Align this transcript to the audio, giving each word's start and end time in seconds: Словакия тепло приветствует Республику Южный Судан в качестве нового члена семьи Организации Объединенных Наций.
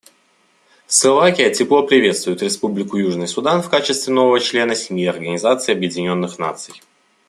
Словакия 0.87 1.51
тепло 1.53 1.85
приветствует 1.85 2.41
Республику 2.41 2.97
Южный 2.97 3.27
Судан 3.27 3.61
в 3.61 3.69
качестве 3.69 4.11
нового 4.11 4.39
члена 4.39 4.73
семьи 4.73 5.05
Организации 5.05 5.73
Объединенных 5.73 6.39
Наций. 6.39 6.81